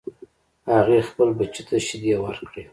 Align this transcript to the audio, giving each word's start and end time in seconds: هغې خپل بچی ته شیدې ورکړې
هغې 0.73 0.99
خپل 1.09 1.29
بچی 1.37 1.63
ته 1.67 1.75
شیدې 1.87 2.13
ورکړې 2.19 2.63